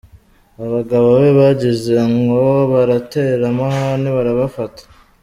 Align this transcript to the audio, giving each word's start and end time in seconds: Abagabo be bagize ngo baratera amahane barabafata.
Abagabo 0.65 1.09
be 1.21 1.29
bagize 1.39 1.95
ngo 2.15 2.41
baratera 2.71 3.43
amahane 3.51 4.09
barabafata. 4.17 4.83